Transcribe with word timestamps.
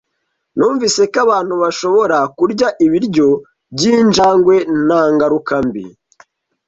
Numvise 0.57 1.01
ko 1.11 1.17
abantu 1.25 1.53
bashobora 1.63 2.17
kurya 2.37 2.67
ibiryo 2.85 3.27
byinjangwe 3.73 4.55
nta 4.85 5.01
ngaruka 5.13 5.55
mbi. 5.67 5.85